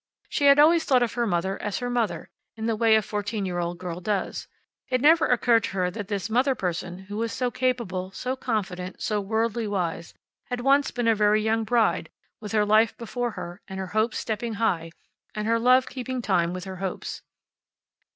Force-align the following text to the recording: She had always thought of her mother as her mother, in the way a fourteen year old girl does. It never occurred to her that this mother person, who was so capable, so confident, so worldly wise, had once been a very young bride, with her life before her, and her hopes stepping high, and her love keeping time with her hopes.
She 0.29 0.47
had 0.47 0.57
always 0.57 0.83
thought 0.83 1.03
of 1.03 1.13
her 1.13 1.27
mother 1.27 1.61
as 1.61 1.77
her 1.77 1.87
mother, 1.87 2.27
in 2.55 2.65
the 2.65 2.75
way 2.75 2.95
a 2.95 3.03
fourteen 3.03 3.45
year 3.45 3.59
old 3.59 3.77
girl 3.77 3.99
does. 4.01 4.47
It 4.89 4.99
never 4.99 5.27
occurred 5.27 5.65
to 5.65 5.69
her 5.73 5.91
that 5.91 6.07
this 6.07 6.27
mother 6.27 6.55
person, 6.55 7.03
who 7.03 7.17
was 7.17 7.31
so 7.31 7.51
capable, 7.51 8.09
so 8.09 8.35
confident, 8.35 8.99
so 9.03 9.21
worldly 9.21 9.67
wise, 9.67 10.15
had 10.45 10.61
once 10.61 10.89
been 10.89 11.07
a 11.07 11.13
very 11.13 11.43
young 11.43 11.63
bride, 11.65 12.09
with 12.39 12.51
her 12.53 12.65
life 12.65 12.97
before 12.97 13.29
her, 13.37 13.61
and 13.67 13.77
her 13.77 13.85
hopes 13.93 14.17
stepping 14.17 14.55
high, 14.55 14.89
and 15.35 15.45
her 15.47 15.59
love 15.59 15.85
keeping 15.85 16.19
time 16.19 16.51
with 16.51 16.63
her 16.63 16.77
hopes. 16.77 17.21